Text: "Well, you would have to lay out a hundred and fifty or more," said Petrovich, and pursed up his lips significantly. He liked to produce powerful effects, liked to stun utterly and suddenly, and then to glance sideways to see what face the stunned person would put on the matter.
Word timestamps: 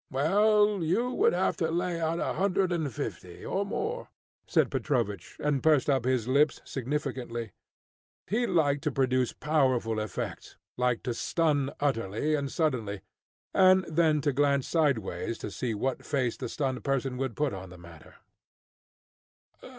"Well, 0.09 0.81
you 0.81 1.11
would 1.11 1.33
have 1.33 1.57
to 1.57 1.69
lay 1.69 2.01
out 2.01 2.17
a 2.19 2.33
hundred 2.33 2.71
and 2.71 2.91
fifty 2.91 3.45
or 3.45 3.63
more," 3.63 4.07
said 4.47 4.71
Petrovich, 4.71 5.37
and 5.39 5.61
pursed 5.61 5.91
up 5.91 6.05
his 6.05 6.27
lips 6.27 6.59
significantly. 6.65 7.51
He 8.25 8.47
liked 8.47 8.83
to 8.85 8.91
produce 8.91 9.31
powerful 9.31 9.99
effects, 9.99 10.57
liked 10.75 11.03
to 11.03 11.13
stun 11.13 11.69
utterly 11.79 12.33
and 12.33 12.51
suddenly, 12.51 13.01
and 13.53 13.85
then 13.87 14.21
to 14.21 14.33
glance 14.33 14.67
sideways 14.67 15.37
to 15.37 15.51
see 15.51 15.75
what 15.75 16.03
face 16.03 16.35
the 16.35 16.49
stunned 16.49 16.83
person 16.83 17.15
would 17.17 17.35
put 17.35 17.53
on 17.53 17.69
the 17.69 17.77
matter. 17.77 18.15